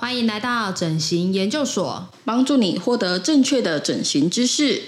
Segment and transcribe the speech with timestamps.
[0.00, 4.80] 欢迎来到整形研究所，帮助你获得正确的整形知识。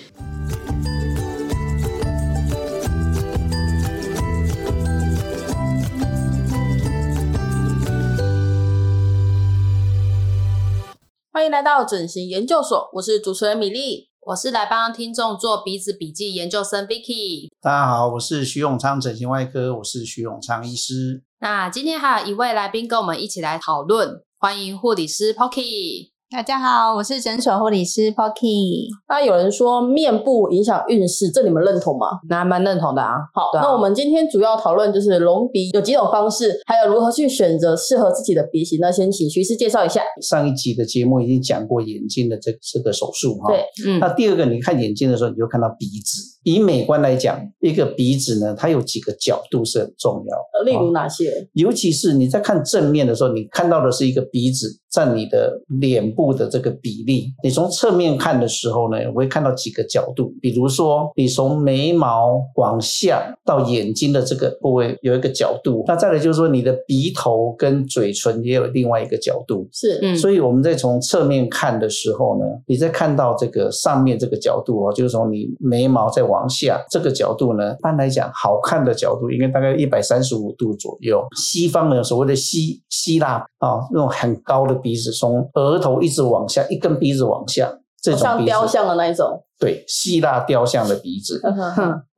[11.32, 17.48] 欢迎来到整形研究所，我是主持人米粒，我是来帮听众做鼻子笔记研究生 Vicky。
[17.60, 21.24] 大家好，我是徐永昌整形外科，我是徐永昌医师。
[21.40, 24.22] 那今天还有一位来宾跟我们一起来讨论。
[24.42, 26.12] 欢迎护理师 Pocky。
[26.32, 28.86] 大家好，我是诊所护理师 Pocky。
[29.08, 32.06] 那有人说面部影响运势，这你们认同吗？
[32.28, 33.16] 那还蛮认同的啊。
[33.34, 38.78] 好，啊、那我们今天主要讨论就是隆鼻有几种方式，还有如何去选择适合自己的鼻型。
[38.80, 40.02] 那先请徐师介绍一下。
[40.22, 43.48] 上一集的节目已经讲过眼睛的这这个手术哈。
[43.48, 43.98] 对，嗯。
[43.98, 46.38] 那第二个，你看眼睛的时候，你就看到鼻子。
[46.44, 50.64] 以美观来讲，一个鼻子呢，它有几个角度是很重要的。
[50.64, 51.48] 例如哪些？
[51.54, 57.26] 尤其是你在看正面的时候，你看到的是一个鼻子占你的脸部的这个比例。
[57.42, 60.32] 你从侧面看的时候呢，我会看到几个角度。
[60.40, 65.84] 比如说，你从眉毛往下到眼睛的这个部位有一个角度。
[65.86, 69.68] 那再来就是说，你的鼻头跟嘴唇也有另外一个角度。
[69.72, 70.16] 是，嗯。
[70.16, 76.20] 所以我们在从侧面看的时候呢，你在看到这个上面这个角度哦，就是从你眉毛再。
[76.30, 81.26] 往下这个角度呢，一般来讲，好看的角度应该大概一百三十五度左右。
[81.34, 87.72] 西方呢，所谓的希希腊啊，那种很高的鼻子，从额头一直往下，一根鼻子往下，
[88.02, 89.42] 这种鼻子像雕像的那一种。
[89.58, 91.40] 对，希腊雕像的鼻子。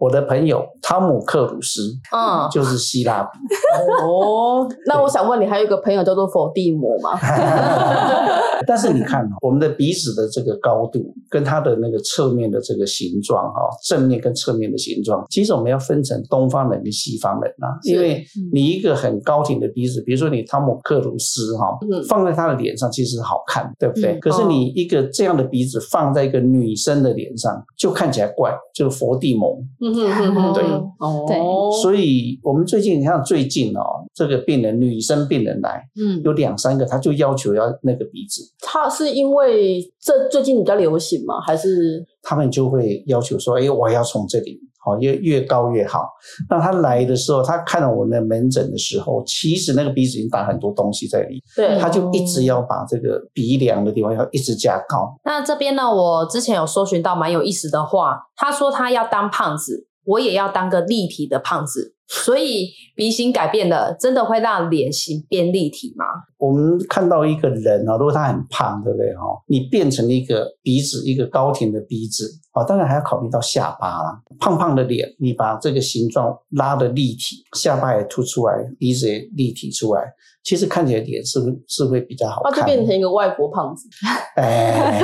[0.02, 3.38] 我的朋友汤姆克鲁斯，嗯，就是希腊鼻。
[4.02, 7.16] 哦， 那我想问你，还有一个朋友叫做佛地魔吗？
[8.66, 17.78] 但是你看，我们的鼻子的这个高度跟它的那个侧面的这个形状，哈，正面跟侧面的形状，其实我们要分成东方人跟西方人啊。
[17.84, 21.78] 因为你一个很高挺的鼻子，比如说你汤姆克鲁斯哈，
[22.08, 24.18] 放在他的脸上其实好看，对不对？
[24.18, 29.56] 可是你一个这样的鼻子放在一个女生的脸上，就看起来怪，就是佛地魔。
[29.80, 30.64] 嗯哼哼， 对，
[30.98, 31.36] 哦，对。
[31.82, 33.82] 所以我们最近你看，最近哦，
[34.14, 38.42] 这个病人女生病人来，嗯，有两三个，他就要求要那个鼻子。
[38.60, 41.40] 他是因为这最近比较流行吗？
[41.40, 46.08] 还是他们就会要求说：“哎，我要从这里，好，越越高越好。”
[46.48, 55.14] 那他来的时候，他看到我的门诊的时候，其实那个鼻子已经打很多东西在里，对，他就一直要把这个鼻梁的地方要一直加高。
[55.24, 61.94] 那这边呢，我之前有搜寻到蛮有意思的话，他说他要当胖子，我也要当个立体的胖子。
[62.14, 66.04] 所以鼻型改变了，真的会让脸型变立体吗？
[66.36, 69.14] 我们看到一个人啊，如果他很胖，对不对？
[69.14, 74.20] 哈，你变成一个鼻子，一个高挺的鼻子啊，当然还要考虑到下巴啦。
[74.38, 80.02] 胖胖的脸，你把这个形状拉的立体，下巴也凸出来，鼻子也立体出来，
[80.44, 82.52] 其实看起来脸是不是是会比较好看？
[82.52, 83.88] 他就变成一个外国胖子。
[84.36, 85.00] 哎，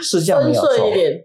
[0.00, 0.68] 是这样没有错。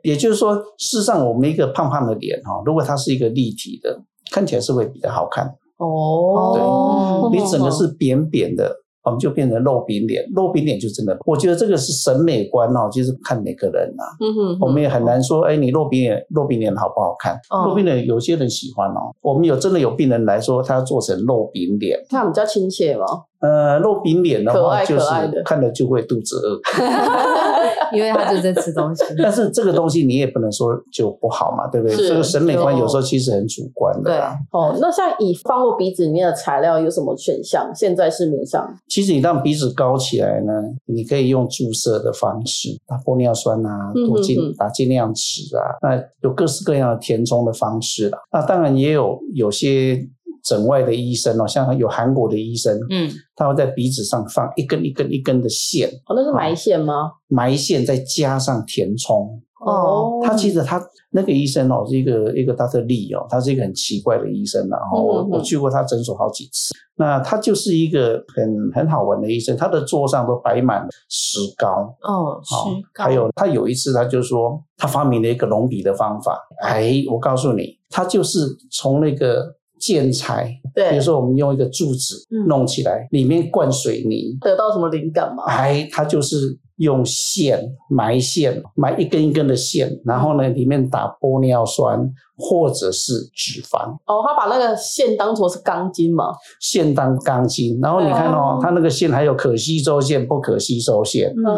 [0.03, 4.03] 也就是说，事实上，我们一个胖胖的脸哈，如果它是一个立体的。
[4.31, 5.53] 看起来是会比较好看。
[5.77, 17.39] 哦，对，你整个是扁扁的，我们就变成肉饼脸，肉饼脸就真的，我觉得这个是审美观哦，就是看每个人呐，嗯哼，我们也很难说，哎，你肉饼脸，肉饼脸好不好看？
[17.67, 23.05] 肉饼脸有些人喜欢哦，我们有真的有病人来说，他做成肉饼脸，他比较亲切吗？
[23.39, 25.05] 呃，肉饼脸的话，就是
[25.45, 26.59] 看了就会肚子饿。
[27.93, 31.95] 因为他就在吃东西， 但是这个东西你也不能说就不好嘛，对不对？
[31.95, 34.11] 这个审美观有时候其实很主观的。
[34.11, 34.17] 对
[34.51, 37.71] 哦，那像以放入鼻子里面的材料有什么选项？
[37.73, 40.51] 现在市面上，其实你让鼻子高起来呢，
[40.85, 48.19] 你可以用注射的方式，打玻尿酸啊，打尽打尽量齿啊，那有各式各样的填充的方式啦。
[48.31, 50.07] 那当然也有有些。
[50.47, 57.11] 整外的医生哦，像有韩国的医生，嗯，他会在鼻子上放一根一根一根的线，哦，那是埋线吗？
[57.27, 60.81] 埋线再加上填充，哦，他其实他
[61.11, 62.81] 那个医生哦，是一个一个 Dr.
[62.85, 72.53] Lee 哦，他是一个很奇怪的医生，然后我我去过他诊所好几次，那他就是一个很很好玩的医生，他的桌上都摆满了石膏，哦，石
[72.93, 79.57] 膏，还有他有一次他就说他发明了一个隆鼻的方法，哎，我告诉你，他就是从那个。
[79.79, 85.43] 建材，对，比如说我们用一个柱子弄起来，里面灌水泥，得到什么灵感吗？
[85.47, 93.93] 哎，它就是用线埋线，埋一根一根的线，然后呢，里面打玻尿酸或者是脂肪。
[94.05, 96.25] 哦，他把那个线当做是钢筋嘛？
[96.59, 101.57] 线当钢筋，然后你看哦，它那个线还有可吸收线、不可吸收线，嗯，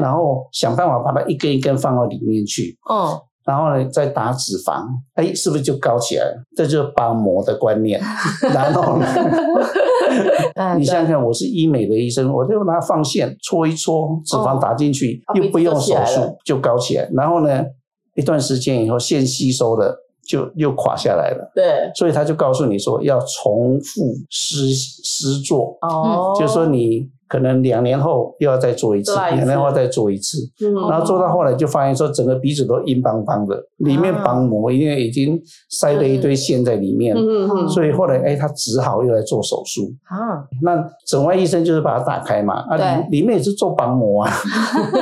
[0.00, 2.76] 然后想办法把它一根一根放到里面去。
[2.90, 3.18] 嗯。
[3.48, 4.84] 然后呢再打脂肪，
[5.14, 6.44] 哎，是不是就高起来了？
[6.54, 7.98] 这就是包膜的观念。
[8.52, 9.06] 然后呢，
[10.76, 17.08] 你想想看，我是医美的医生，我就拿放线搓一搓，脂肪打进去，哦、又不用手术就高起来。
[17.14, 17.64] 然后呢，
[18.14, 20.04] 一段时间以后线吸收了。
[20.28, 27.08] 就又垮下来了，对，所以他就告诉你说要重复施施做，哦，就是说你。
[27.28, 35.40] 可能两年后又要再做一次，两年后再做一次，嗯，然后做到后来就发现说整个鼻子都硬邦邦的，里面绑膜因为已经
[35.70, 39.92] 塞了一堆线在里面，嗯，所以后来哎，他只好又来做手术。
[40.04, 40.42] 啊。
[40.62, 42.76] 那整外医生就是把它打开嘛，啊，
[43.10, 44.32] 里里面也是做绑膜啊，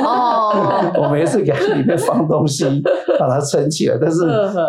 [0.05, 2.65] 哦， 我们也是给里面放东西
[3.19, 4.25] 把它撑起来，但是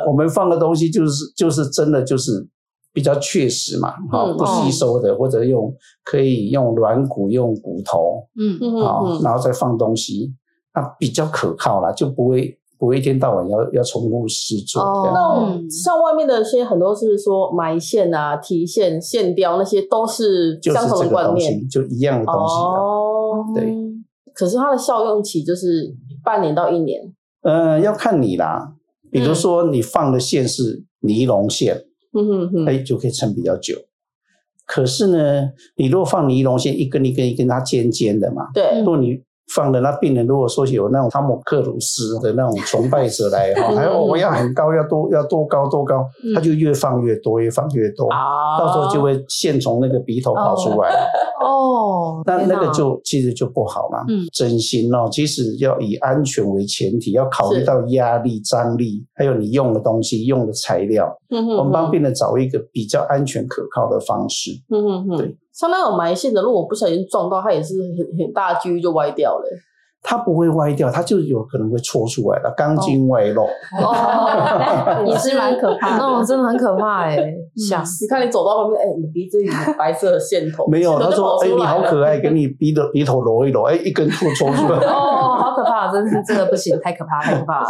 [0.07, 2.47] 我们放的东西就是就是真的就是。
[2.97, 5.71] 比较确实嘛，哈，不吸收的，或者用
[6.03, 10.33] 可以用软骨、用骨头，嗯嗯，好，然后再放东西，
[10.73, 14.81] 那比较可靠啦，就不会不会一天到晚要要重复施作。
[14.81, 22.55] 哦，那像外面的一些很多是说埋线啊、提线、线雕那些都是相同的观念，就一样的东西。
[22.55, 23.75] 哦，对。
[24.33, 27.13] 可是它的效用期就是半年到一年。
[27.43, 28.73] 呃，要看你啦，
[29.11, 31.83] 比如说你放的线是尼龙线。
[32.13, 33.75] 嗯哼哼，哎，就可以撑比较久。
[34.65, 38.47] 可是呢，你如果放尼龙线一根一根一根，它尖尖的嘛。
[38.53, 38.79] 对。
[38.79, 46.05] 如果你放的那病人，如果说有那种汤姆克鲁斯的那种崇拜者来哈，还有我要很高，要多要多高多高，
[46.35, 48.09] 他就越放越多，越放越多，
[48.59, 50.89] 到时候就会线从那个鼻头跑出来。
[51.39, 54.03] 哦，那那个就其实就不好嘛。
[54.09, 61.15] 嗯，整形哦，其实要以安全为前提，要考虑到压力、张力，还有你用的东西、用的材料。
[61.29, 64.51] 嗯哼，我们帮病人找一个比较安全可靠的方式。
[64.69, 65.37] 嗯哼哼，对。
[65.57, 69.43] 像那种埋线的，如果不小心撞到，它也是很很大几率就歪掉了。
[70.03, 73.43] 它不会歪掉，它就有可能会戳出来了，钢筋外露。
[73.43, 77.17] 哦， 也是蛮可怕的，那种真的很可怕哎，
[77.67, 78.05] 吓死！
[78.05, 80.67] 你看你走到旁边，哎，你的鼻子有白色的线头。
[80.67, 84.77] 没有， 他说，哎，你好可爱，给你鼻的鼻头揉一揉，哎，一根戳戳出来。
[84.87, 87.69] 哦，好可怕，真是这个不行，太可怕，太可怕了。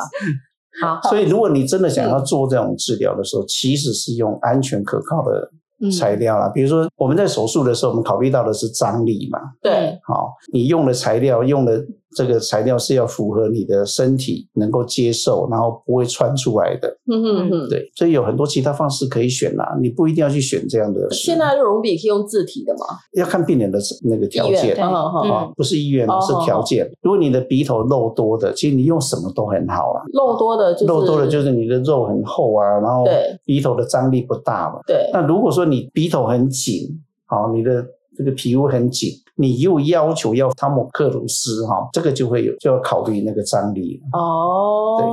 [0.81, 5.49] 好，所以如果你真的想要做这种治疗的时候，其实是用安全可靠的。
[5.97, 9.39] 材料啦，比如说我们在手术的时候，我们考虑到的是张力嘛。
[9.61, 11.83] 对，好，你用的材料用的。
[12.17, 16.89] 这个材料是要符合你的身体能够接受，然后不会穿出来的。
[17.05, 21.07] 嗯哼哼，对，所以有很多其他方式可以选啦，你不一定要去选这样的。
[21.11, 22.97] 现在隆鼻可以用自体的吗？
[23.13, 26.89] 要看病人的那个条件啊，不是医院，是条件。
[27.03, 30.01] 如果你的鼻头肉多的，其实你用什么都很好啦。
[30.11, 33.05] 肉多的，就是，肉多的就是你的肉很厚啊，然后
[33.45, 34.79] 鼻头的张力不大嘛。
[34.87, 35.07] 对。
[35.13, 37.85] 那如果说你鼻头很紧，好，你的
[38.17, 39.11] 这个皮肤很紧。
[39.37, 44.97] 你又要求要汤姆克鲁斯哈，这个就会有就要考虑那个张力哦。
[44.97, 45.07] 对。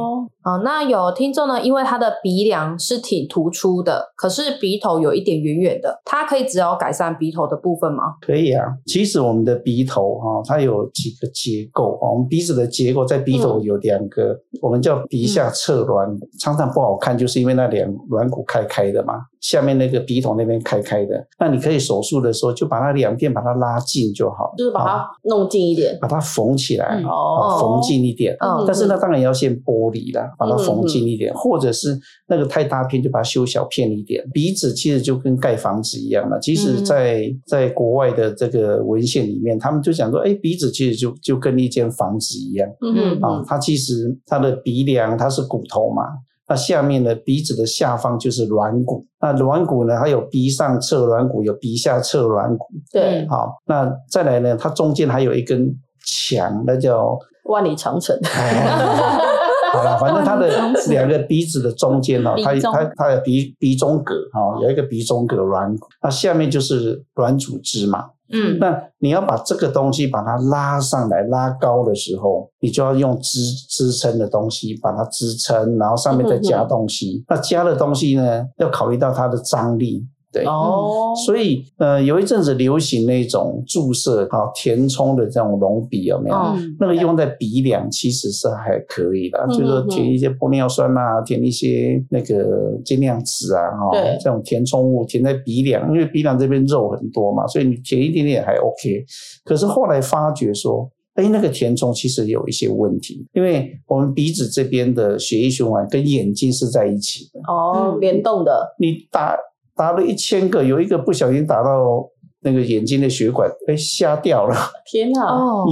[0.45, 8.17] 哦，那有听众呢，因为他的鼻梁是挺突出的，可是鼻头有一点圆圆的，他可以只要改善鼻头的部分吗？
[8.21, 24.11] 可以啊，其实我们的鼻头哈，它有几个结构，我们鼻子的结构在鼻头有两个，嗯、我们叫鼻下侧软骨，常常不好看，就是因为那两软骨开开的嘛，下面那个鼻头那边开开的，那你可以手术的时候就把它两边把它拉近。
[24.15, 28.35] 就好，就是把它弄近一点，把它缝起来，哦，缝近一点。
[28.41, 31.99] 嗯，但是那，当然要先剥离了，把它缝近一点，或者是
[32.29, 34.25] 那个太大片，就把它修小片一点。
[34.33, 42.69] 鼻子其实就跟盖房子一样了，即使在在国外的这个文献里面，他们就讲说，哎，鼻子其实就就跟一间房子一样。
[42.81, 46.05] 嗯啊，它其实它的鼻梁它是骨头嘛。
[46.47, 52.67] 那下面的鼻子的下方就是软骨，那软骨呢，还有鼻上侧软骨，有鼻下侧软骨。
[52.93, 55.75] 对，好，那再来呢，它中间还有一根
[56.05, 58.19] 墙，那叫万里长城。
[59.75, 60.49] 好了， 反正它的
[60.89, 68.11] 两个鼻子的中间呢，它它它的鼻鼻中隔哈，有一个鼻中隔软骨，那下面就是软组织嘛。
[68.33, 77.23] 嗯，那你要把这个东西把它拉上来，拉高的时候，你就要用支支撑的东西把它支撑，然后上面再加东西。
[77.29, 80.07] 那加的东西呢，要考虑到它的张力。
[80.35, 86.37] 对哦，所以呃，有一阵子流行那种注射啊填充的这种隆鼻有没有？
[86.37, 99.05] 嗯、那个用在鼻梁其实是还可以的，嗯、就是说填一些玻尿酸啊，填一些那个精量瓷啊，哈对，这种填充物填在鼻梁，因为鼻梁这边肉很多嘛，所以你填一点点还 OK。
[99.45, 109.37] 可是后来发觉说，哎，那个填充其实有一些问题，因为我们鼻子这边的血液循环跟眼睛是在一起的哦，联动的，你打。
[109.77, 112.09] 打了一千个，有一个不小心打到
[112.43, 114.57] 那个眼睛的血管，哎，瞎掉了。
[114.91, 115.21] 天哪！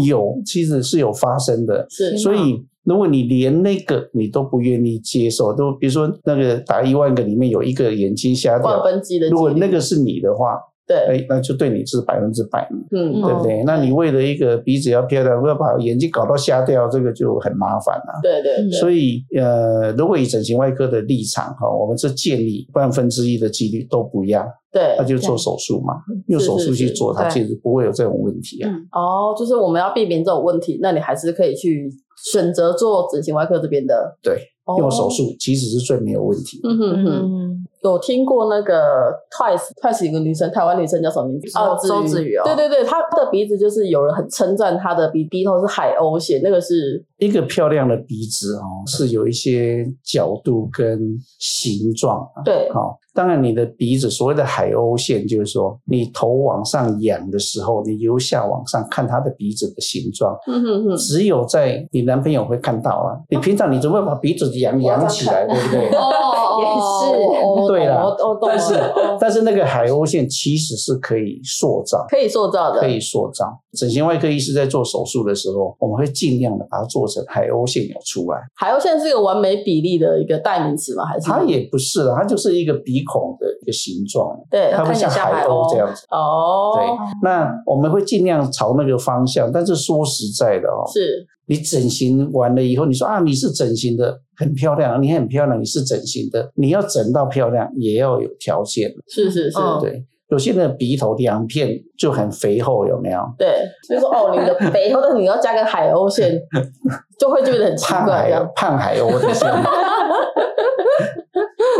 [0.06, 1.86] 有，其实是有发生的。
[1.88, 8.82] 是，所以如果你连那个你都不愿意接受，都比如说那个打一万个里面有一个眼睛瞎掉，
[9.30, 10.58] 如果那个是你的话。
[10.86, 13.62] 对，哎，那就对你是百分之百嘛，嗯，对不对？
[13.62, 18.20] 嗯、那你为了一个鼻子要漂亮，不要把眼睛搞到瞎掉，这个就很麻烦了。
[18.22, 25.94] 对对，对，所以呃，如果以整形外科的立场哈，我们是建议万分之一的几率都不要，对，那就做手术嘛，
[26.26, 28.70] 用手术去做，它其实不会有这种问题啊。
[28.92, 31.88] 哦，就是我们要避免这种问题，那你还是可以去
[32.24, 34.36] 选择做整形外科这边的，对，
[34.78, 36.60] 用手术其实是最没有问题。
[36.64, 37.61] 嗯哼哼。
[37.82, 41.58] 有听过那个 Twice，Twice 有个女生，台湾女生叫什么名字？
[41.58, 42.42] 哦，周子瑜哦。
[42.44, 50.98] 对对对，她的鼻子就是有人很称赞她的鼻鼻头是海鸥线，那个是一个漂亮的鼻子哦，是有一些角度跟
[51.38, 52.26] 形状。
[52.44, 52.98] 对，好。
[53.14, 60.34] 当然，你的鼻子所谓的海鸥线，就是说你头往上仰的时候，你由下往上看她的鼻子的形状。
[60.46, 60.96] 嗯哼哼。
[60.96, 65.90] 只有在你男朋友会看到啊，你平常你怎么会把鼻子仰仰起来，对不对？
[65.90, 67.68] 哦，也是。
[67.68, 68.74] 对了，但是
[69.20, 73.46] 但是那个海鸥线其实是可以塑造，可以塑造的，可以塑造。
[73.78, 78.38] 整形外科医师在做手术的时候，我们会尽量的把它做成海鸥线有出来。
[78.54, 81.04] 海鸥线是一个完美比例的一个代名词吗？
[81.04, 81.28] 还是？
[81.28, 83.02] 它也不是了，它就是一个鼻。
[83.04, 86.06] 孔的一个形状，对，它会像海鸥这样子。
[86.08, 86.86] 哦，对，
[87.20, 89.50] 那我们会尽量朝那个方向。
[89.50, 98.90] 但是说实在的哦，是你整形完了以后，你说啊，你是整形的，很漂亮，你很漂亮，你是整形的，你要整到漂亮，也要有条件。
[99.08, 103.20] 是是是，对，有些人的鼻头两片就很肥厚，有没有？
[103.36, 103.48] 对，
[103.88, 106.40] 就是说哦，你的肥厚的你要加个海鸥线，
[107.18, 109.48] 就会觉得很奇怪， 胖海鸥胖海鸥的线。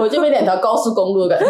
[0.01, 1.47] 我这边两条高速公路的感觉，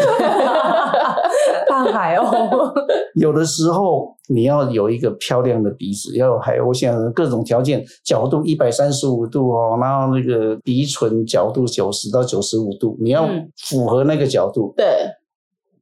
[1.68, 2.72] 胖海鸥。
[3.14, 14.72] 有的时候你要有一个漂亮的鼻子，要有海鸥线，各种条件，角度一百三十五度哦，然后那个鼻唇角度九十到九十五度，你要符合那个角度。
[14.76, 14.86] 嗯、对。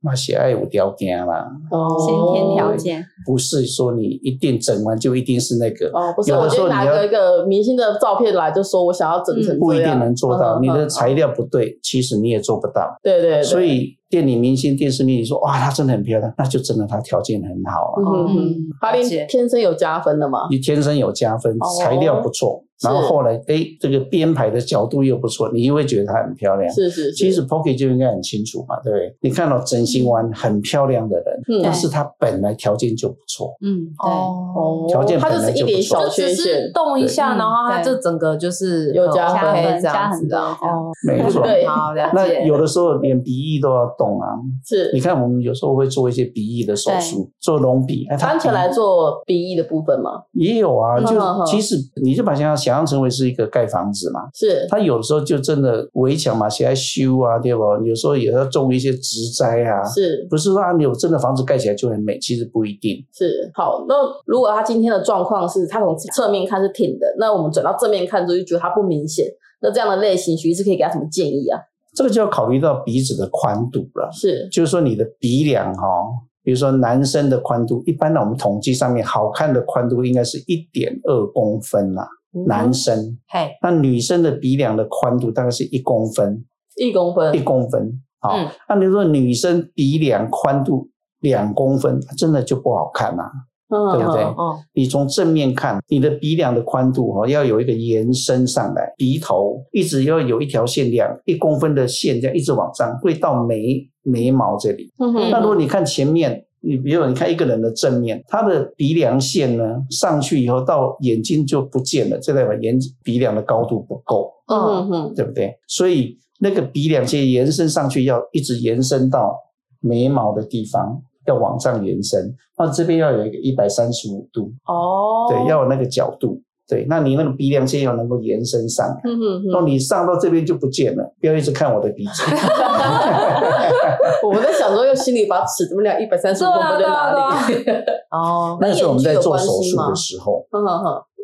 [0.02, 3.04] 那些爱有条件啦，哦，先天条件。
[3.26, 5.88] 不是说你一定整完就一定是那个。
[5.88, 20.48] 哦，不是，我就拿个一个明星的照片来，就说我想要整成不一定能做到，你的材料不对，其实你也做不到，对对，所以电影明星、电视明星说哇，她真的很漂亮，那就真的她条件很好啊，嗯，哈林天生有加分的吗？
[20.50, 22.64] 你天生有加分，材料不错。
[22.82, 26.72] 然后后来，哎，这个编排的角度又不错，你又会觉得她很漂亮。
[26.72, 29.16] 是是，其实 Pocky 就应该很清楚嘛，对不对？
[29.20, 33.54] 你看到整形完很漂亮的人，但是她本来条件就不错。
[33.60, 40.40] 嗯，对，哦，条件他就是一点小缺陷，动一下，然后他这整个就是有加分，这样子的。
[40.40, 41.42] 哦，没错。
[41.42, 42.12] 对，好了解。
[42.14, 44.28] 那有的时候连鼻翼都要动啊。
[44.64, 48.06] 是，你看我们有时候会做一些鼻翼的手术，做隆鼻。
[48.18, 50.22] 单纯来做鼻翼的部分吗？
[50.32, 53.50] 也有啊，就其实你就把想想象成为是一个。
[53.50, 57.62] 盖房子嘛，是他有的时候就真的围墙嘛，起来修啊，对不？
[57.84, 60.70] 有时候也要种一些植栽啊，是不是说啊？
[60.72, 63.04] 你有真的房子盖起来就很美，其实不一定。
[63.12, 69.26] 是好，那如果他今天的状况是他从侧面看是挺的，那我们转到正面看之后就觉得他不明显，
[69.60, 71.58] 那这样的类型，徐医师可以给他什么建议啊？
[71.96, 76.06] 这个就要考虑到鼻子的宽度了，是，就是说你的鼻梁哈、哦，
[76.44, 82.08] 比如说男生的宽度，一般呢我们统计上面好看的宽度应该是一点二公分啦。
[82.46, 86.44] 男生，嘿，那女生的鼻梁的宽度大概是一公分，
[86.76, 90.88] 一公分，一公分，好，嗯，那你说女生鼻梁宽度
[91.20, 93.24] 两公分，真的就不好看呐，
[93.68, 94.22] 嗯，对不对？
[94.22, 104.92] 嗯，你从正面看，你的鼻梁的宽度哈，要有一个延伸上来，鼻头一直要有一条线，两一公分的线这样一直往上，会到眉眉毛这里。
[105.30, 106.44] 那如果你看前面。
[106.62, 115.56] 你比如你看一个人的正面，他的鼻梁线呢上去以后到眼睛就不见了，这代表眼鼻梁的高度不够，嗯哼，对不对？
[115.66, 119.34] 所以那个鼻梁线延伸上去要一直延伸到
[119.80, 126.42] 眉毛的地方，要往上延伸，那这边要有一个一百三十五度，哦，对，要有那个角度。
[126.70, 132.22] 对，那你那个鼻梁线要能够延伸上来，嗯哼，那你上到这边就不见了，不要一直看我的鼻子。
[134.24, 137.54] 我们在想说，用心理把尺怎么量一百三十公分在哪里？
[138.10, 140.46] 哦，那是我们在做手术的时候，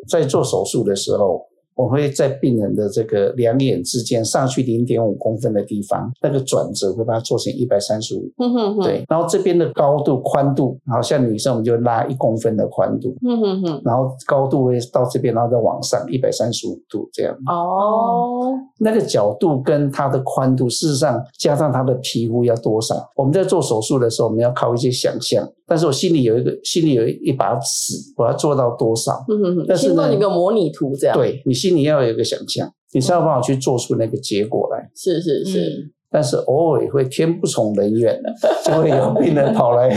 [0.09, 1.45] 在做手术的时候。
[1.77, 8.27] 我会在病人的这个两眼之间上去零点五公分的地方，那个转折会把它做成一百三十五。
[8.39, 8.83] 嗯哼哼。
[8.83, 13.15] 对，然后这边的高度、宽度，然后像女生我们就拉一公分的宽度。
[13.23, 13.81] 嗯哼哼。
[13.85, 17.37] 然后高度会到这边，然后再往上一百三十五度这样。
[17.45, 18.55] 哦。
[18.79, 22.95] 那个角度跟它的宽度，事实上加上它的皮肤要多少？
[23.15, 25.47] 我们在做手术的时候，我们要靠一些想象。
[25.69, 29.23] 但是我心里有一个，心里有一把尺，我要做到多少？
[29.27, 29.65] 嗯哼哼。
[29.67, 31.15] 但是呢，一个模拟图这样。
[31.15, 31.66] 对，你心。
[31.67, 34.89] 心里要有一个想象，你才有办法去做出那个结果来。
[34.95, 35.91] 是是是。
[36.17, 38.33] 嗯但是偶尔也会天不从人愿的，
[38.65, 39.87] 就会有病人跑来，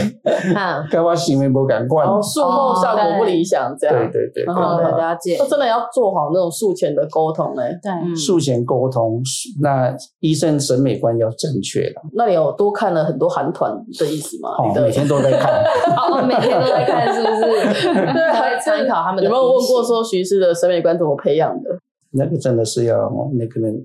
[0.91, 3.95] 干嘛行为不敢惯，然后术后效果不理想，这样。
[3.95, 5.35] 对对对，然后了解。
[5.39, 7.71] 那真的要做好那种术前的沟通哎。
[7.81, 9.19] 对，术前沟通，
[9.63, 12.01] 那医生审美观要正确的。
[12.13, 14.49] 那你有多看了很多韩团的意思吗？
[14.59, 15.51] 哦，每天都在看。
[15.97, 17.81] 哦，每天都在看，是不是？
[18.13, 19.23] 对，参考他们。
[19.23, 21.69] 有没有问过说徐医师的审美观怎么培养的？
[22.13, 23.83] 那个真的是要那个人。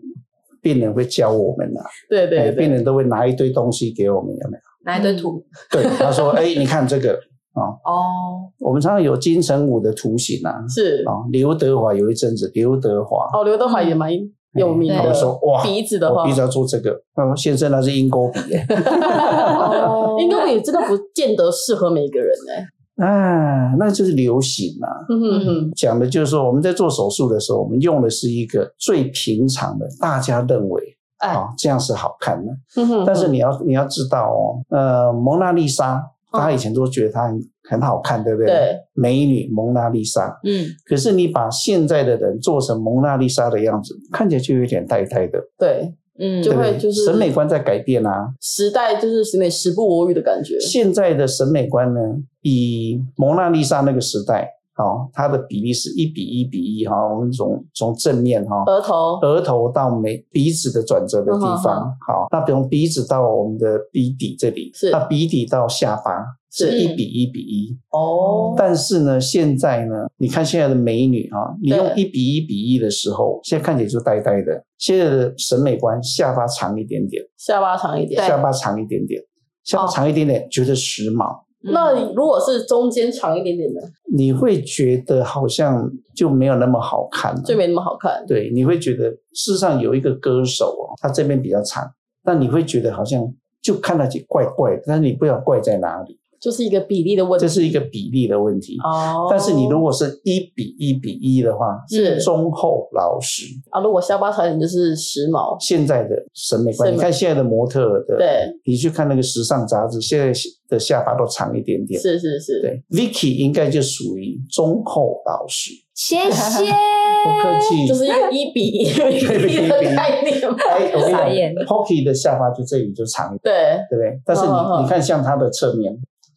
[0.66, 1.80] 病人会教我们呐，
[2.10, 4.62] 对对，病人都会拿一堆东西给我们，有没有？
[4.84, 5.40] 拿一堆图。
[5.70, 7.12] 对，他说：“哎，你看这个
[7.52, 14.10] 啊。”哦，我们常常有金城武的图形啊，是啊，刘德华有一阵子，刘德华哦，刘德华也蛮
[14.54, 15.14] 有名的。
[15.14, 18.66] 说哇，鼻子的话，鼻子要做这个，嗯，先生那是鹰钩鼻哎，
[20.18, 22.66] 鹰钩鼻这个不见得适合每个人哎。
[22.96, 24.88] 啊，那就是流行啊。
[25.08, 30.82] 嗯哼哼，讲的就是说，我们在做手术的时候，我们用的是一个最平常的，大家认为
[31.18, 32.52] 啊、哎哦，这样是好看的。
[32.76, 38.46] 嗯哼，但是你要你要知道哦，呃，蒙娜丽莎，大家以前都觉得她很很好看，对不对？
[38.46, 40.38] 对，美女蒙娜丽莎。
[40.44, 45.38] 嗯，可是你把现在的人做成蒙娜丽莎的样子，看起来就有点呆呆的。
[45.58, 45.92] 对。
[46.18, 50.58] 嗯，就会就是审美观在改变啊，时代就是审美时不我与的感觉。
[50.60, 52.00] 现在的审美观呢，
[52.42, 66.24] 以蒙娜丽莎那个时代，哦，它的比例是一比一比一哈，我们从从正面哈，额头额头到眉鼻子的转折的地方，嗯、好，那比如鼻子到我们的鼻底这里，是那鼻底到下巴。
[66.56, 66.78] 是。
[66.78, 67.76] 一比一比一。
[67.90, 74.64] 哦，但是呢，现在呢，你看现在的美女啊，你用一比一比一的时候，现在看起来就呆呆的。
[74.78, 79.22] 现在的审美观，下巴长一点点，下巴长一点，下巴长一点点，
[79.64, 81.44] 下巴长一点点，觉得时髦。
[81.60, 83.80] 那如果是中间长一点点的？
[84.14, 88.24] 你会觉得好像就没有那么好看了，就没那么好看。
[88.26, 91.84] 对，你会觉得事实上有一个歌手哦，他这边比较长，
[92.22, 93.20] 但你会觉得好像
[93.60, 96.18] 就看上去怪怪的，但是你不知道怪在哪里。
[96.40, 99.26] 就是一个比例的问题，这是一个比例的问题哦。
[99.30, 103.80] 但是你如果是一比一比一的话，是忠厚老实啊。
[103.80, 105.56] 如果下巴长一点就是时髦。
[105.60, 110.32] 现在的审美观，你看现在的模特的，对，你去看那个时尚杂志，现在
[110.68, 112.00] 的下巴都长一点点。
[112.00, 115.72] 是是是，对，Vicky 应该就属于忠厚老实。
[115.94, 116.64] 谢谢，
[117.24, 117.86] 不客气。
[117.88, 120.36] 就是一个一比 一比一的概念。
[120.68, 123.54] 哎，我跟你讲，Pocky 的下巴就这里就长一点，
[123.88, 124.20] 对，对不对？
[124.24, 125.96] 但是你你看像他的侧面。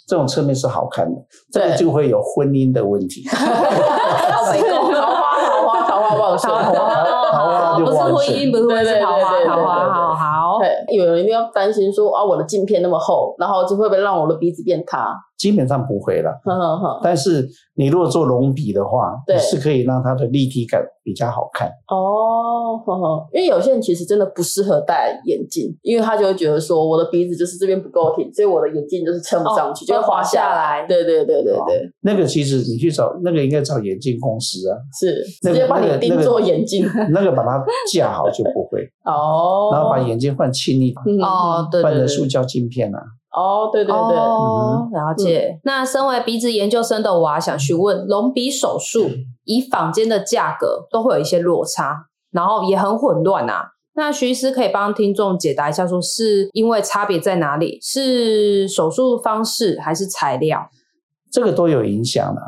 [0.09, 3.21] 这种侧面是好看的，这个就会有婚姻的问题。
[3.29, 3.45] 桃花
[4.57, 10.57] 桃花桃花旺盛，桃花桃花就旺盛，不是婚姻，不是婚姻，是桃花桃花，好好。
[10.57, 15.15] 对，有人一定要担心说啊，我的镜片那么厚，然后就会不会让我的鼻子变塌？
[15.39, 16.39] 基本上不会了，
[17.01, 21.69] 但是你如果做隆鼻的话，对，是可以让它的立体感比较好看。
[21.87, 30.85] 哦，因为有些人其实真的不适合戴眼镜，因为他就会觉得说我的鼻子就是这边不够挺，所以我的眼镜就是撑不上去，就会滑下来。
[30.85, 38.85] 对对对对对，那个其实你去找那个应该找眼镜公司啊，是直接把你定做眼镜， 那个把它架好就不会。
[39.07, 43.01] 哦，然后把眼镜换轻一点哦，对，换成塑胶镜片啊。
[43.31, 45.51] 哦，对对对，哦，了解。
[45.53, 49.09] 嗯、那身为鼻子研究生的我，啊，想询问，隆鼻手术
[49.43, 53.71] 以坊间的价格都会有一些落差，然后也很混乱啊。
[53.93, 57.77] 那徐医师可以帮听众解答一下，说是因为差别在哪里？
[57.81, 60.67] 是手术方式还是材料？
[61.31, 62.41] 这个都有影响的。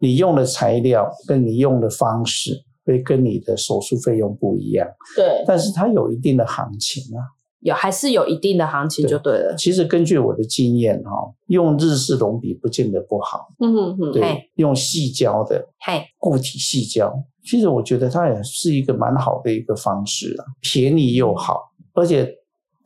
[0.00, 4.86] 你用的材料跟你用的方式会跟你的手术费用不一样。
[5.16, 7.37] 对，但是它有一定的行情啊。
[7.60, 9.52] 有还是有一定的行情就对了。
[9.52, 11.10] 对，其实根据我的经验哈，
[11.48, 13.48] 用日式隆鼻不见得不好。
[13.60, 17.12] 嗯哼哼，对，用细胶的，嘿，固体细胶，
[17.44, 22.37] 其实我觉得它也是一个蛮好的一个方式啊，便宜又好，而且。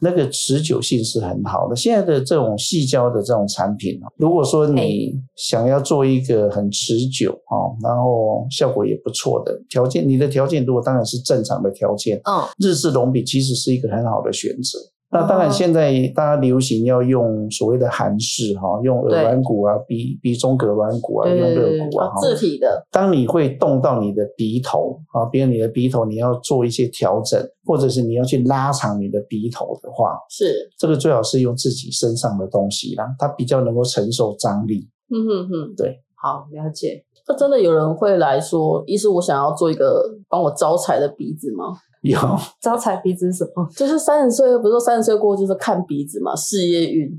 [0.05, 1.77] 那个持久性是很好的。
[1.77, 14.79] 现在的这种细胶的这种产品，如果说你想要做一个很持久啊，然后效果也不错的条件，你的条件如果当然是正常的条件，嗯，日式隆鼻其实是一个很好的选择。
[15.13, 22.83] 那当然，现在大家流行要用所谓的韩式哈，用耳软骨啊、鼻鼻中隔软骨啊、用肋骨啊，自体的。
[22.91, 34.89] 当你会动到你的鼻头啊，比如你的鼻头你要做一些调整，或者是你要去拉长你的鼻头的话，是这个最好是用自己身上的东西啦，它比较能够承受张力。
[35.15, 37.05] 嗯哼哼，对，好了解。
[37.29, 41.67] 那真的有人会来说，医师，我想要做一个帮我招财的鼻子吗？
[42.03, 42.19] 有
[42.61, 43.67] 招财鼻子是什么？
[43.75, 47.11] 就是三十岁，不是说三十岁过就是看鼻子嘛，事业运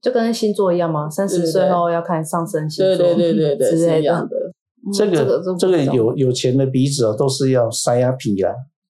[0.00, 1.10] 就跟星座一样吗？
[1.10, 4.36] 三十岁后要看上升星座，对对对对对， 是一样的。
[4.96, 8.52] 这个这个有有钱的鼻子哦，都是要塞牙皮啊，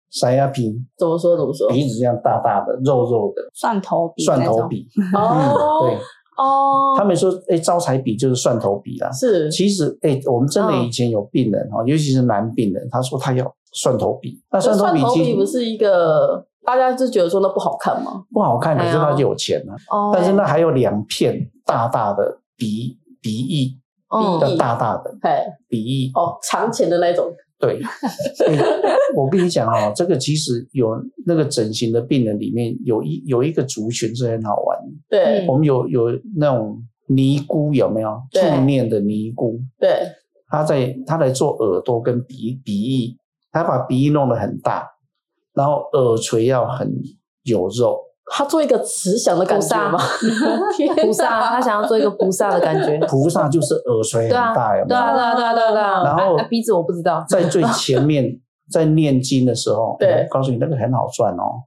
[0.10, 0.74] 塞牙皮。
[0.98, 1.67] 怎么说怎么说？
[1.69, 3.43] 鼻子这样大大的，肉肉的。
[3.54, 4.24] 蒜头鼻。
[4.24, 4.88] 蒜头鼻。
[5.13, 5.86] 哦。
[5.86, 5.98] 对。
[6.38, 6.96] 哦。
[6.98, 9.12] 他们说，哎，招财鼻就是蒜头鼻啦。
[9.12, 9.52] 是。
[9.52, 14.42] 其实，哎，我们真的以前有病人哦，尤其是男病人，他说他要蒜头鼻。
[14.52, 18.24] 那蒜头鼻其实不是一个大家就觉得说那不好看吗？
[18.32, 19.76] 不好看，可是他就有钱啊。
[19.92, 20.12] 哦。
[20.14, 23.78] 但是那还有两片大大的鼻鼻翼。
[24.48, 27.34] 比大大的，哎，鼻翼哦，长前的那种。
[27.58, 27.82] 对，
[29.18, 34.94] 我跟你讲哦，这个其实有那个整形的病人里面有一有一个族群是很好玩的。
[35.10, 38.22] 对，我们有有那种尼姑有没有？
[38.30, 39.60] 助念的尼姑。
[39.80, 40.04] 对，
[40.48, 43.18] 他在他来做耳朵跟鼻鼻翼，
[43.54, 44.86] 他把鼻翼弄得很大，
[45.54, 46.92] 然后耳垂要很
[47.44, 47.98] 有肉。
[48.26, 50.00] 他做一个慈祥的感觉吗？
[51.02, 52.98] 菩萨， 他想要做一个菩萨的感觉。
[53.06, 54.88] 菩萨就是耳垂很大，有没有？
[54.88, 56.04] 对啊，对啊，对啊，对啊。
[56.04, 57.24] 然后鼻子我不知道。
[57.30, 58.39] 在最前面，
[58.72, 61.63] 在念经的时候，对，告诉你那个很好赚哦。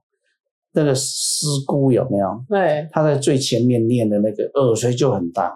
[0.73, 2.43] 那个师姑有没有？
[2.49, 5.55] 对，他在最前面念的那个耳垂就很大，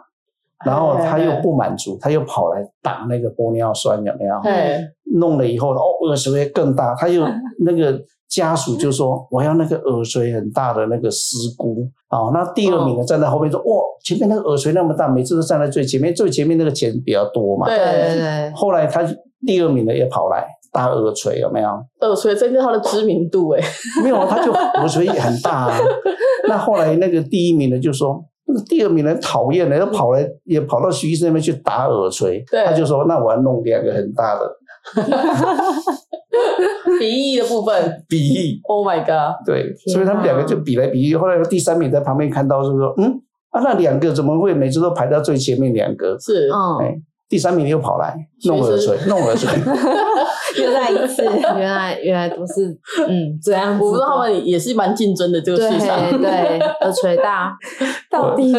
[0.64, 4.40] 然后他又不满足，他又跑来打那个玻尿酸，有没有？
[4.44, 7.24] 对，弄了以后哦，耳垂更大，他又
[7.66, 8.02] 那个。
[8.32, 18.52] 家属就说：“我要那个耳垂很大的那个师姑啊。”那第二名呢，站在后面说：“哇，前面那个耳垂那么大，每次都站在最前面，最前面那个钱比较多嘛。”对对对。
[18.56, 19.06] 后来他
[19.46, 21.68] 第二名的也跑来打耳垂，有没有？
[22.00, 23.62] 耳垂增加他的知名度哎。
[24.02, 25.78] 没有，他就耳垂也很大啊。
[26.48, 34.50] 那后来那个第一名的就说：“那个第二名的讨厌了，又跑来也跑到徐医生那边去打耳垂。”他就说：“那我要弄两个很大的。”
[37.00, 39.36] 鼻翼的部分，鼻翼，Oh my god！
[39.46, 46.18] 对，所以他们两个就比来比去，后来第三名在旁边看到，是说，嗯，啊，那两个怎么会每次都排到最前面两个？
[46.20, 46.50] 是，
[46.82, 46.96] 哎，
[47.30, 48.16] 第三名又跑来
[48.46, 49.50] 弄耳垂，弄耳垂，
[50.62, 52.68] 又来一次，原来原来都是，
[53.08, 53.84] 嗯，这样子。
[53.84, 57.56] 我不知道他们也是蛮竞争的这个市场，对，耳垂大，
[58.12, 58.54] 到底，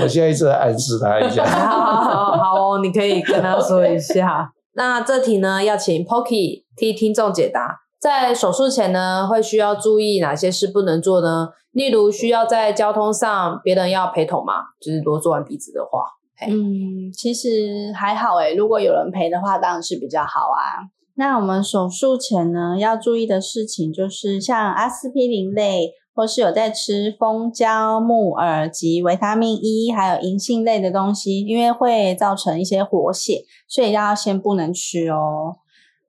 [0.00, 4.50] 我现在一直在暗示他一下，好好好好哦，你可以跟他说一下。
[4.80, 7.80] 那这题呢，要请 Poki 替听众解答。
[8.00, 11.50] 在手术前呢，会需要注意哪些事不能做呢？
[11.72, 14.54] 例如需要在交通上别人要陪同吗？
[14.80, 16.00] 就是如果做完鼻子的话，
[16.48, 20.88] 嗯，其实还好诶，如果有人陪的话，当然是比较好啊。
[21.16, 25.92] 那我们手术前呢，要注意的事情就是像阿司匹林类。
[26.20, 35.56] 或是有在吃蜂胶、木耳及维他命 E，还有银杏类的东西，因为会造成一些活血，所以要先不能吃哦。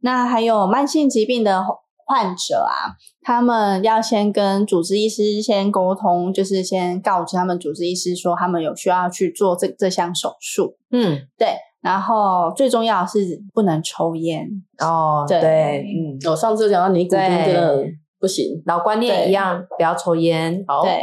[0.01, 1.63] 那还有慢性疾病的
[2.05, 10.75] 患者啊，他们要先跟主治医师先沟通，就是先告知他们主治医师说他们有需要去做这这项手术。
[10.91, 11.55] 嗯，对。
[11.81, 14.45] 然后最重要的是不能抽烟
[14.79, 15.23] 哦。
[15.25, 17.85] 对，对嗯，我上次讲到尼古丁真的。
[18.21, 20.63] 不行，老观念一样，不要抽烟。
[20.67, 21.01] 好，对，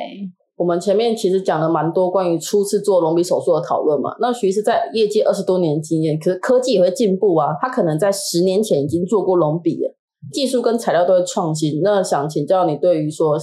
[0.56, 4.14] 我们前面其实讲了蛮多关于初次做隆鼻手术的讨论嘛。
[4.20, 7.48] 那徐医师在业界二十多年经验，可是科技也会进步啊。
[7.60, 9.94] 他可能在十年前已经做过隆鼻了，
[10.32, 11.80] 技术跟材料都会创新。
[11.82, 13.36] 那想请教你，对于说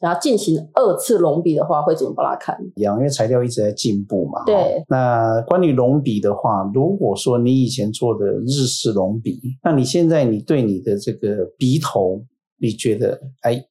[0.00, 2.56] 想要进行二次隆鼻的话，会怎么把它看？
[2.76, 4.44] 一样，因为材料一直在进步嘛。
[4.46, 4.84] 对。
[4.88, 12.22] 那关于隆鼻的话，如果说你以前做的日式隆鼻，那你现在你对你的这个鼻头。
[12.58, 13.64] 你觉得哎，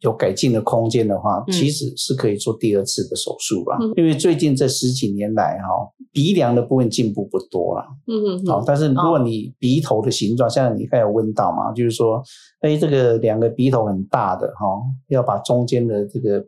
[0.00, 3.78] 有改进的空间的话，其实是可以做第二次的手术啦？
[3.80, 7.86] 嗯、因为最近这十几年来哈，鼻梁的部分进步不多了。
[8.06, 8.46] 嗯嗯。
[8.46, 12.22] 好，但是如果你鼻头的形状，像你刚才有问到嘛，就是说，
[12.60, 14.66] 哎，这个两个鼻头很大的哈，
[15.08, 16.44] 要把中间的这个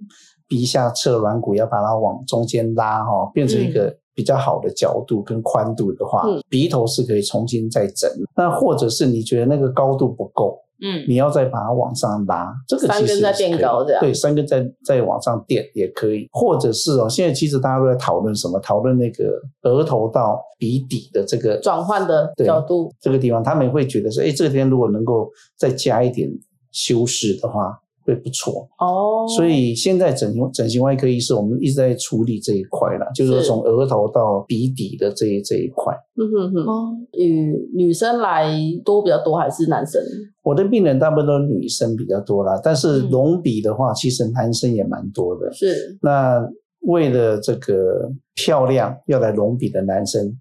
[0.47, 8.11] 鼻下侧软骨要把它往中间拉哈，变成一个比较好的角度跟宽度的话，嗯、鼻头是可以重新再整。
[8.37, 10.61] 那或者是你觉得那个高度不够？
[10.81, 18.59] 嗯，你要再把它往上拉，这个其实三根在垫高这样，对，三根在在往上垫也可以，或者是哦，现在其实大家都在讨论什么？
[18.61, 26.31] 讨论那个额头到鼻底的这个转换的角度，这个地方他们会觉得说，哎，这个地方如果能够再加一点
[26.71, 27.79] 修饰的话。
[28.09, 35.95] 会不错哦，所以现在整形整形外科医师，我们一直在处理这一块啦，就是说从额头到鼻底的这一这一块。
[36.17, 38.51] 嗯哼哼，哦，女女生来
[38.83, 40.03] 多比较多还是男生？
[40.43, 45.53] 我的病人大部分都是女生比较多啦，但是隆鼻的话，其实男生也蛮多的。
[45.53, 46.41] 是，那
[46.81, 50.35] 为了这个漂亮要来隆鼻的男生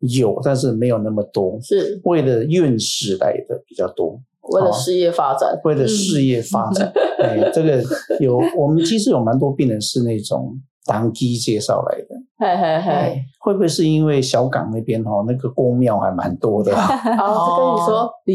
[0.00, 1.60] 有，但是没有那么多。
[1.62, 4.20] 是，为了运势来的比较多。
[4.52, 7.82] 为了事业发展，为了事业发展， 哎，这个
[8.20, 10.52] 有我们其实有蛮多病人是那种
[10.86, 16.72] 当机介绍来的，嘿嘿嘿，会不会是因为小港那边哦，那个公庙还蛮多的？
[16.72, 18.34] 然后就跟你说，你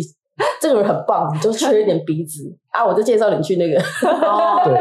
[0.59, 3.79] 这个人很棒，你就缺一点鼻子 啊，我就介绍你去那个。
[4.07, 4.79] 哦， 对。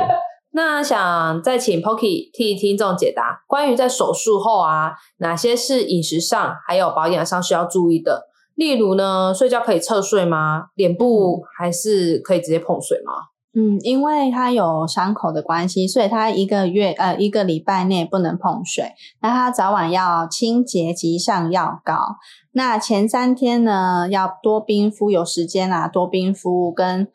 [0.53, 8.28] 那想再请 Poki 替听众解答，关于在手术后啊，哪些是饮食上还有保养上需要注意的？
[8.59, 10.65] 例如呢，睡觉可以侧睡吗？
[10.75, 13.13] 脸部还是可以直接碰水吗？
[13.55, 18.93] 嗯，因为它有伤口的关系，所以它一个月呃一个礼拜内不能碰水。
[19.23, 22.17] 那它早晚要清洁及上药膏。
[22.53, 27.07] 那前三天呢，要多冰敷，有时间啊多冰敷跟。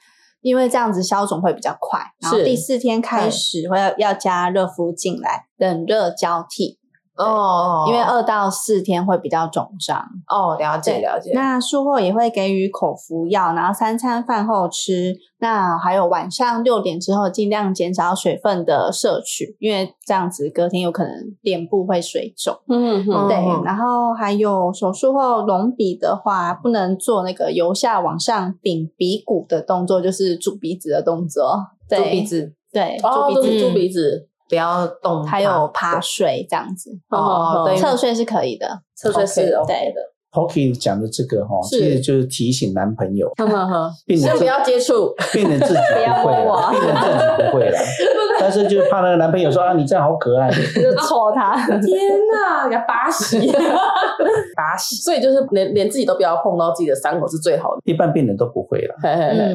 [0.41, 6.79] 因为这样子消肿会比较快，然后第四天开始会要要加热敷进来，冷热交替。
[7.15, 10.03] 哦，因为二到四天会比较肿胀。
[10.27, 11.31] 哦，了解了解。
[11.33, 15.15] 那术后也会给予口服药，然后三餐饭后吃。
[15.39, 22.55] 那还有晚上六点之后，尽量减少水分的摄取，因为这样子隔天有可能脸部会水肿。
[22.67, 23.37] 嗯嗯，对。
[23.63, 31.59] 然后还有手术后隆鼻的话，不能做那个由下往上顶鼻骨的动作，就是煮鼻子的动作。
[31.89, 34.29] 蛀鼻子，对，煮鼻子，蛀鼻子。
[34.53, 36.91] 不要动，还有趴睡这样子。
[37.09, 40.12] 哦，对，侧睡是可可以的，侧睡是 OK 的。
[40.33, 43.31] Poki 讲的这个哈，其实就是提醒男朋友，
[44.05, 47.77] 病人不要接触，病人自己不会了， 病人自己不会了，
[48.41, 51.79] 但是就怕那个男朋友说啊，你这样好可爱，就戳他，天
[52.31, 53.47] 哪，给他巴西，
[54.55, 58.95] 巴西，所以就是连连自己都不要碰到自己的伤口是最好的，一般病人都不会了，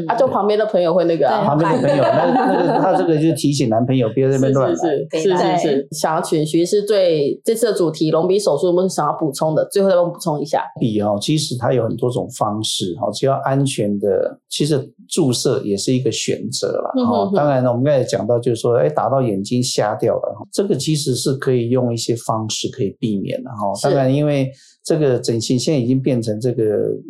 [0.06, 9.64] 啊，就旁边的朋友会那个，旁边的朋友，那那个他这个就提醒男朋友不要在那边乱来，是是是，想要请徐医师对这次的主题隆鼻手术有没有想要补充的？
[9.66, 10.62] 最后再帮我补充一下。
[10.78, 17.30] 鼻哦，其实它有很多种方式哈，只要安全的，其实注射也是一个选择了哈。
[17.34, 23.72] 当然呢，我们刚才讲到就是说，哎，打到眼睛瞎掉了，这个其实是可以用一些方式可以避免的哈。
[23.82, 24.50] 当然，因为
[24.84, 26.64] 这个整形现在已经变成这个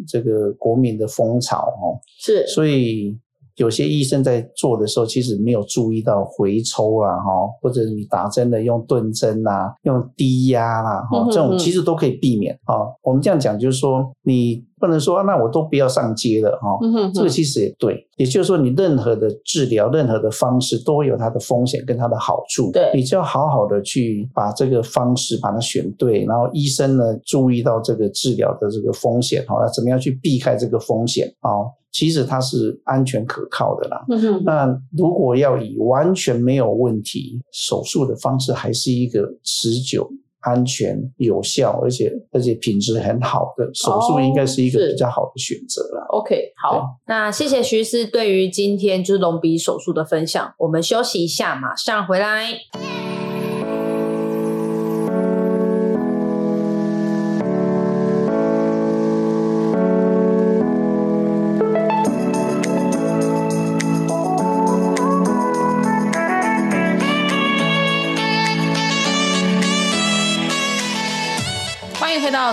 [0.07, 3.19] 这个国民的风潮哈，是，所以。
[3.59, 12.75] 有些医生在做的时候，其实没有注意到回抽啊，哈，或者你打针的用钝针啊，用低压啦，哈，这种其实都可以避免啊。
[13.03, 16.79] 我们这样讲就是说，你不能说那我都不要上街了，哈，
[17.15, 18.07] 这个其实也对。
[18.17, 31.51] 也就是说，你任何的治疗、任何的方式都会有它的风险跟它的好处，对，你就要好好的去把这个方式把它选对，然后医生呢注意到这个治疗的这个风险，哈，那怎么样去避开这个风险啊？
[31.91, 34.05] 其实它是安全可靠的啦。
[34.45, 40.09] 那如果要以完全没有问题，手术的方式还是一个持久、
[40.41, 46.07] 安全、有效，而且而且品质很好的手术，应该是一个比较好的选择了。
[46.11, 46.85] 哦，OK，好。
[47.07, 50.55] 那谢谢徐医师对于今天就是隆鼻手术的分享。
[50.59, 52.88] 我们休息一下，马上回来。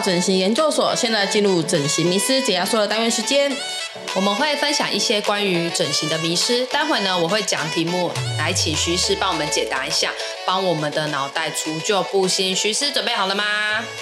[0.06, 3.52] 整形研究所，现在进入整形迷思解压缩的单元时间，
[4.14, 6.64] 我们会分享一些关于整形的迷思。
[6.68, 10.12] 待会呢，我会讲题目，来请徐医师帮我们解答一下，
[10.46, 12.56] 帮我们的脑袋除旧布新。
[12.56, 13.44] 徐医师准备好了吗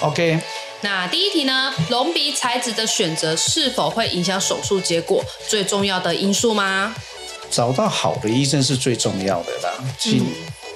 [0.02, 0.38] ？OK。
[0.82, 5.24] 那第一题呢，隆鼻材质的选择是否会影响手术结果？
[5.48, 6.94] 最重要的因素吗？
[7.50, 10.26] 找到好的医生是最重要的啦，请、嗯、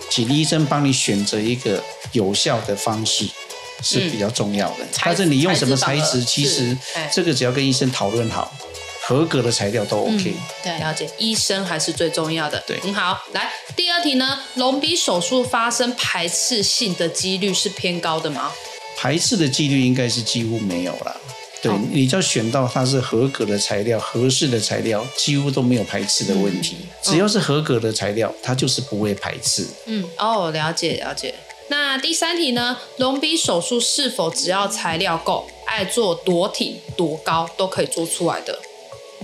[0.08, 3.28] 请医生帮你选择一个有效的方式。
[3.82, 6.76] 是比较重要的，嗯、但是你用什么材质，其实
[7.12, 8.52] 这个只要跟医生讨论好，
[9.06, 10.30] 合格的材料都 OK。
[10.30, 12.62] 嗯、对，了解，医生还是最重要的。
[12.66, 13.18] 对，很好。
[13.32, 18.52] 来，第二题呢，隆鼻手术发生排斥性的几率是偏高的吗？
[18.96, 21.16] 排斥的几率应该是几乎没有了。
[21.62, 26.76] 对，哦、你只要选到它是合格的材料、合适的材料，几乎都没有排斥的问题。
[26.80, 29.66] 嗯、只要是合格的材料，它就是不会排斥。
[29.86, 31.34] 嗯，哦，了解，了解。
[31.68, 32.78] 那第三题呢？
[32.96, 38.58] 隆鼻手术是否只要材料够，爱做多挺多高都可以做出来的？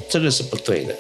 [0.09, 0.95] 这个是不对的。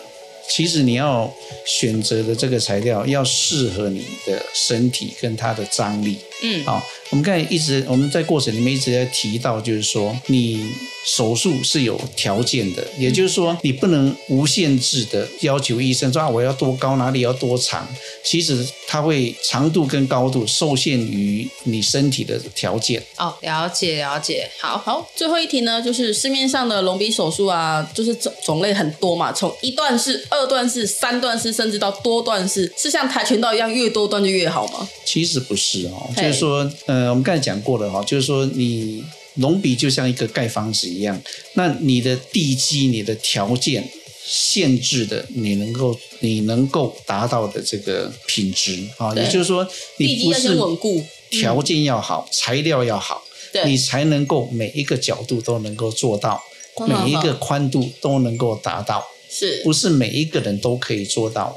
[0.48, 1.32] 其实你要
[1.66, 6.18] 选择的这个材料要适合你的身体跟它的张力。
[6.44, 10.70] 嗯，好，我们刚才一直我们在过程里面一直在提到，就是说你
[11.06, 17.88] 手术是有条件的，也就是说，你不能无限制的要求医生说啊，我要多高，哪里要多长。
[18.22, 23.02] 其实它会长度跟高度受限于你身体的条件。
[23.16, 24.50] 哦，了解了解。
[24.60, 34.88] 好好，最后一题呢，就是市面上的隆鼻手术啊，就是种种类很多嘛，从一段式、二段式、三段式，甚至到多段式，是像跆拳道一样，越多段就越好吗？
[35.04, 39.02] 其实不是哦，就是说，呃，我们刚才讲过了哈，就是说你。
[39.38, 41.20] 隆鼻就像一个盖房子一样，
[41.54, 43.84] 那你的地基、你的条件
[44.24, 49.66] 限制的你能够你能够达到的这个品质啊，也就是说，
[49.96, 56.40] 你不是稳固，条件要好，材料要好，对，你才能够每一个角度都能够做到，
[56.86, 61.56] 每一个宽度都能够达到，是不是每一个人都可以做到？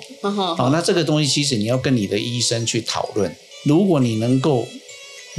[0.57, 4.67] 好，那这个东西其实你要跟你的医生去讨论，如果你能够。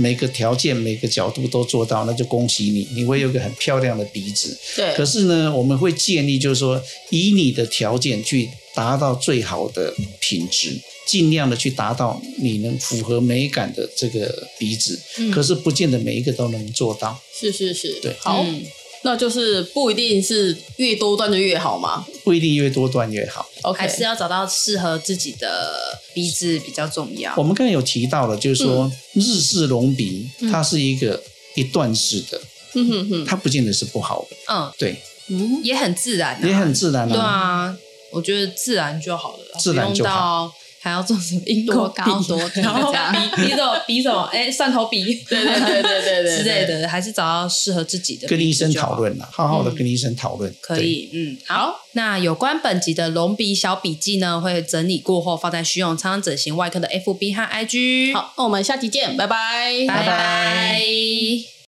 [0.01, 4.57] 每个条件、每个角度都做到，那就恭喜你，你会有一个很漂亮的鼻子。
[4.77, 4.95] 对。
[4.95, 14.97] 可是呢，我们会建议，就是说，以你的条件去达到最好的品质，尽量的去达到你能符合美感的这个鼻子。
[15.19, 15.33] 嗯。
[15.33, 17.21] 可是不见得每一个都能做到。
[17.35, 17.99] 是是是。
[18.01, 18.15] 对。
[18.21, 18.45] 好。
[18.47, 18.63] 嗯
[19.03, 22.05] 那就是不一定是越多段就越好吗？
[22.25, 27.33] 不一定越多段越好，OK，还是要找到适合自己的鼻子比较重要。
[27.37, 31.23] 我们刚才有提到了，就是说、嗯、日式隆鼻，它是一个
[31.55, 32.41] 一段式的，
[32.75, 37.77] 嗯哼哼，它不见得是不好的，嗯，对，嗯，也很自然、啊，也很自然、啊，对啊，
[38.11, 40.53] 我觉得自然就好了，自然就好。
[40.81, 41.43] 还要做什么？
[41.67, 42.61] 多高多低？
[42.61, 43.83] 然后比比什么？
[43.87, 44.23] 比什么？
[44.33, 45.05] 哎，蒜头鼻？
[45.29, 48.27] 对对对对对对 之类的，还是找到适合自己的。
[48.29, 50.55] 跟医生讨论啦，好好的跟医生讨论。
[50.61, 51.75] 可以，嗯，好。
[51.93, 58.15] 那有关本集的隆鼻小笔记呢，会整理过后放在徐永昌整形外科的 FB 和 IG。
[58.15, 61.49] 好，那我们下期见，拜拜，拜拜。